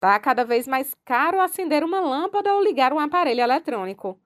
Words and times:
Está 0.00 0.18
cada 0.18 0.46
vez 0.46 0.66
mais 0.66 0.96
caro 1.04 1.42
acender 1.42 1.84
uma 1.84 2.00
lâmpada 2.00 2.54
ou 2.54 2.64
ligar 2.64 2.90
um 2.90 2.98
aparelho 2.98 3.42
eletrônico. 3.42 4.18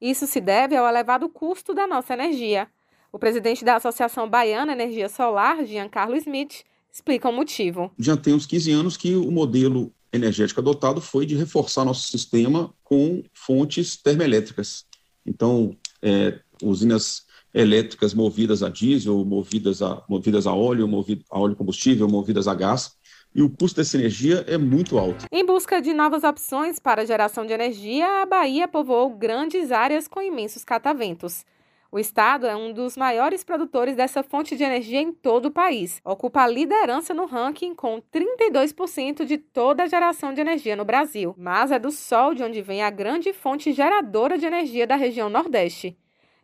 Isso 0.00 0.26
se 0.26 0.40
deve 0.40 0.74
ao 0.74 0.88
elevado 0.88 1.28
custo 1.28 1.72
da 1.72 1.86
nossa 1.86 2.14
energia. 2.14 2.66
O 3.12 3.18
presidente 3.18 3.64
da 3.64 3.76
Associação 3.76 4.28
Baiana 4.28 4.72
Energia 4.72 5.08
Solar, 5.08 5.64
Giancarlo 5.64 6.16
Smith, 6.16 6.64
explica 6.92 7.28
o 7.28 7.32
motivo. 7.32 7.92
Já 7.96 8.16
tem 8.16 8.34
uns 8.34 8.44
15 8.44 8.72
anos 8.72 8.96
que 8.96 9.14
o 9.14 9.30
modelo 9.30 9.94
energético 10.12 10.58
adotado 10.58 11.00
foi 11.00 11.24
de 11.24 11.36
reforçar 11.36 11.84
nosso 11.84 12.08
sistema 12.08 12.74
com 12.82 13.22
fontes 13.32 13.96
termoelétricas. 13.96 14.84
Então, 15.24 15.76
é, 16.02 16.40
usinas 16.60 17.24
elétricas 17.54 18.14
movidas 18.14 18.64
a 18.64 18.68
diesel, 18.68 19.24
movidas 19.24 19.80
a, 19.80 20.02
movidas 20.08 20.48
a 20.48 20.52
óleo, 20.52 20.88
movidas 20.88 21.24
a 21.30 21.38
óleo 21.38 21.54
combustível, 21.54 22.08
movidas 22.08 22.48
a 22.48 22.54
gás, 22.54 22.96
e 23.34 23.42
o 23.42 23.50
custo 23.50 23.80
dessa 23.80 23.96
energia 23.96 24.44
é 24.46 24.58
muito 24.58 24.98
alto. 24.98 25.26
Em 25.30 25.44
busca 25.44 25.80
de 25.80 25.92
novas 25.92 26.24
opções 26.24 26.78
para 26.78 27.06
geração 27.06 27.46
de 27.46 27.52
energia, 27.52 28.22
a 28.22 28.26
Bahia 28.26 28.66
povoou 28.66 29.10
grandes 29.10 29.70
áreas 29.70 30.08
com 30.08 30.20
imensos 30.20 30.64
cataventos. 30.64 31.44
O 31.92 31.98
estado 31.98 32.46
é 32.46 32.54
um 32.54 32.72
dos 32.72 32.96
maiores 32.96 33.42
produtores 33.42 33.96
dessa 33.96 34.22
fonte 34.22 34.56
de 34.56 34.62
energia 34.62 35.00
em 35.00 35.12
todo 35.12 35.46
o 35.46 35.50
país. 35.50 36.00
Ocupa 36.04 36.42
a 36.42 36.46
liderança 36.46 37.12
no 37.12 37.26
ranking 37.26 37.74
com 37.74 38.00
32% 38.00 39.24
de 39.24 39.36
toda 39.36 39.82
a 39.82 39.88
geração 39.88 40.32
de 40.32 40.40
energia 40.40 40.76
no 40.76 40.84
Brasil. 40.84 41.34
Mas 41.36 41.72
é 41.72 41.80
do 41.80 41.90
sol 41.90 42.32
de 42.32 42.44
onde 42.44 42.62
vem 42.62 42.80
a 42.80 42.90
grande 42.90 43.32
fonte 43.32 43.72
geradora 43.72 44.38
de 44.38 44.46
energia 44.46 44.86
da 44.86 44.94
região 44.94 45.28
Nordeste. 45.28 45.96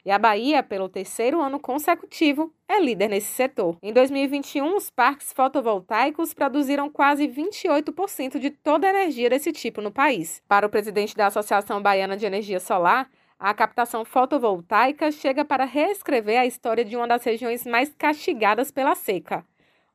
E 0.07 0.11
a 0.13 0.21
Bahia, 0.21 0.63
pelo 0.63 0.89
terceiro 0.89 1.41
ano 1.41 1.59
consecutivo, 1.59 2.55
é 2.69 2.81
líder 2.81 3.09
nesse 3.09 3.33
setor. 3.33 3.77
Em 3.83 3.93
2021, 3.93 4.77
os 4.77 4.89
parques 4.89 5.33
fotovoltaicos 5.33 6.33
produziram 6.33 6.89
quase 6.89 7.27
28% 7.27 8.39
de 8.39 8.51
toda 8.51 8.87
a 8.87 8.91
energia 8.91 9.29
desse 9.29 9.51
tipo 9.51 9.81
no 9.81 9.91
país. 9.91 10.41
Para 10.47 10.65
o 10.65 10.71
presidente 10.71 11.17
da 11.17 11.27
Associação 11.27 11.83
Baiana 11.83 12.17
de 12.17 12.25
Energia 12.25 12.61
Solar, 12.61 13.11
a 13.37 13.53
captação 13.53 14.05
fotovoltaica 14.05 15.11
chega 15.11 15.45
para 15.45 15.65
reescrever 15.65 16.39
a 16.39 16.47
história 16.47 16.85
de 16.85 16.97
uma 16.97 17.09
das 17.09 17.25
regiões 17.25 17.67
mais 17.67 17.93
castigadas 17.99 18.71
pela 18.71 18.95
seca. 18.95 19.45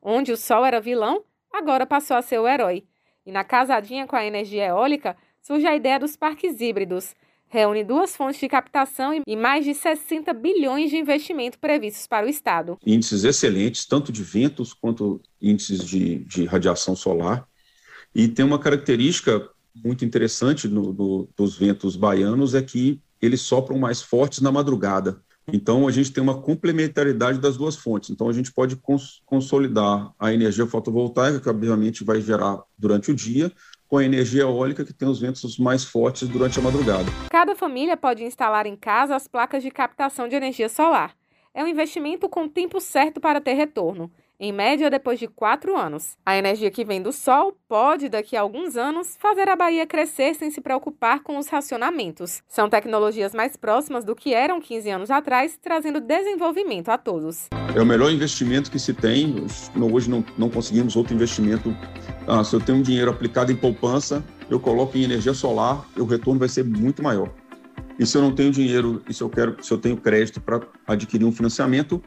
Onde 0.02 0.34
o 0.34 0.38
sol 0.38 0.66
era 0.66 0.82
vilão, 0.82 1.24
agora 1.54 1.86
passou 1.86 2.18
a 2.18 2.22
ser 2.22 2.38
o 2.38 2.50
herói. 2.50 2.84
E 3.26 3.32
na 3.32 3.46
casadinha 3.46 4.06
com 4.06 4.18
a 4.18 4.26
energia 4.26 4.66
eólica, 4.66 5.16
surge 5.40 5.66
a 5.66 5.74
ideia 5.74 5.98
dos 5.98 6.18
parques 6.18 6.60
híbridos. 6.60 7.16
Reúne 7.52 7.84
duas 7.84 8.16
fontes 8.16 8.40
de 8.40 8.48
captação 8.48 9.22
e 9.28 9.36
mais 9.36 9.66
de 9.66 9.74
60 9.74 10.34
bilhões 10.34 10.90
de 10.90 10.96
investimento 10.96 11.60
previstos 11.60 12.08
para 12.08 12.26
o 12.26 12.30
Estado. 12.30 12.78
Índices 12.86 13.26
excelentes, 13.26 13.86
tanto 13.86 14.10
de 14.10 14.24
ventos 14.24 14.74
quanto 14.74 15.22
índices 15.42 15.86
de, 15.86 16.20
de 16.20 16.46
radiação 16.46 16.96
solar. 16.96 17.46
E 18.16 18.30
tem 18.30 18.46
uma 18.46 18.58
característica 18.58 19.50
muito 19.76 20.06
interessante 20.06 20.70
no, 20.70 20.94
do, 20.94 21.30
dos 21.36 21.58
ventos 21.58 21.98
baianos, 21.98 22.56
é 22.56 22.62
que 22.62 23.02
eles 23.22 23.42
sopram 23.42 23.78
mais 23.78 24.02
fortes 24.02 24.40
na 24.40 24.50
madrugada. 24.50 25.22
Então, 25.52 25.90
a 25.90 25.92
gente 25.92 26.14
tem 26.14 26.24
uma 26.24 26.40
complementaridade 26.40 27.38
das 27.38 27.58
duas 27.58 27.76
fontes. 27.76 28.12
Então, 28.12 28.30
a 28.30 28.34
gente 28.34 28.54
pode 28.54 28.78
cons 28.78 29.22
consolidar 29.26 30.14
a 30.18 30.34
energia 30.34 30.66
fotovoltaica, 30.66 31.42
que 31.42 31.50
obviamente 31.50 32.06
vai 32.06 32.22
gerar 32.22 32.62
durante 32.78 33.12
o 33.12 33.16
dia, 33.16 33.52
com 33.92 33.98
a 33.98 34.06
energia 34.06 34.44
eólica, 34.44 34.86
que 34.86 34.94
tem 34.94 35.06
os 35.06 35.20
ventos 35.20 35.58
mais 35.58 35.84
fortes 35.84 36.26
durante 36.26 36.58
a 36.58 36.62
madrugada. 36.62 37.12
Cada 37.30 37.54
família 37.58 37.98
pode 37.98 38.24
instalar 38.24 38.66
em 38.66 38.78
casa 38.78 39.18
as 39.18 39.28
placas 39.28 39.62
de 39.62 39.70
captação 39.70 40.30
de 40.30 40.36
energia 40.36 40.70
solar. 40.70 41.14
É 41.54 41.62
um 41.62 41.68
investimento 41.68 42.30
com 42.30 42.48
tempo 42.48 42.80
certo 42.80 43.20
para 43.20 43.42
ter 43.42 43.52
retorno 43.52 44.10
em 44.42 44.52
média 44.52 44.90
depois 44.90 45.20
de 45.20 45.28
quatro 45.28 45.78
anos. 45.78 46.18
A 46.26 46.36
energia 46.36 46.72
que 46.72 46.84
vem 46.84 47.00
do 47.00 47.14
sol 47.14 47.56
pode, 47.70 48.10
daqui 48.10 48.36
a 48.36 48.42
alguns 48.42 48.76
anos, 48.76 49.16
fazer 49.20 49.48
a 49.48 49.56
Bahia 49.56 49.86
crescer 49.86 50.34
sem 50.34 50.50
se 50.50 50.60
preocupar 50.60 51.22
com 51.22 51.38
os 51.38 51.48
racionamentos. 51.48 52.42
São 52.48 52.68
tecnologias 52.68 53.36
mais 53.36 53.56
próximas 53.56 54.04
do 54.04 54.16
que 54.16 54.34
eram 54.34 54.60
15 54.60 54.90
anos 54.90 55.12
atrás, 55.12 55.60
trazendo 55.62 56.02
desenvolvimento 56.02 56.90
a 56.90 56.98
todos. 56.98 57.50
É 57.76 57.80
o 57.80 57.86
melhor 57.86 58.12
investimento 58.12 58.72
que 58.72 58.80
se 58.80 58.96
tem. 58.96 59.46
Hoje 59.80 60.10
não, 60.10 60.26
não 60.36 60.50
conseguimos 60.50 60.96
outro 60.96 61.14
investimento. 61.14 61.78
Ah, 62.28 62.44
se 62.44 62.56
eu 62.56 62.60
tenho 62.60 62.80
um 62.80 62.82
dinheiro 62.82 63.12
aplicado 63.12 63.52
em 63.52 63.56
poupança, 63.56 64.24
eu 64.50 64.60
coloco 64.60 64.98
em 64.98 65.04
energia 65.04 65.36
solar, 65.36 65.86
o 65.96 66.04
retorno 66.04 66.40
vai 66.40 66.50
ser 66.50 66.66
muito 66.66 67.04
maior. 67.04 67.32
E 68.00 68.06
se 68.08 68.18
eu 68.18 68.22
não 68.24 68.34
tenho 68.34 68.52
dinheiro, 68.52 69.04
e 69.08 69.14
se 69.14 69.22
eu 69.22 69.30
quero, 69.30 69.64
se 69.64 69.72
eu 69.72 69.78
tenho 69.78 69.96
crédito 69.96 70.42
para 70.42 70.62
adquirir 70.88 71.24
um 71.24 71.32
financiamento, 71.32 72.02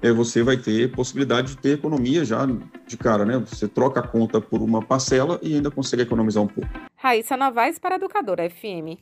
é, 0.00 0.12
você 0.12 0.42
vai 0.42 0.56
ter 0.56 0.90
possibilidade 0.92 1.48
de 1.48 1.58
ter 1.58 1.70
economia 1.70 2.24
já 2.24 2.46
de 2.86 2.96
cara, 2.96 3.24
né? 3.24 3.38
Você 3.38 3.68
troca 3.68 4.00
a 4.00 4.02
conta 4.02 4.40
por 4.40 4.62
uma 4.62 4.82
parcela 4.82 5.38
e 5.42 5.54
ainda 5.54 5.70
consegue 5.70 6.02
economizar 6.02 6.42
um 6.42 6.46
pouco. 6.46 6.70
Raíssa 6.96 7.36
Novaes 7.36 7.78
para 7.78 7.96
Educadora 7.96 8.48
FM. 8.48 8.96